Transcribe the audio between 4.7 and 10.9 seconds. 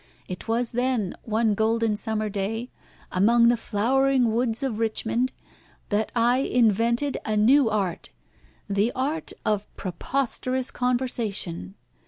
Richmond, that I invented a new art, the art of preposterous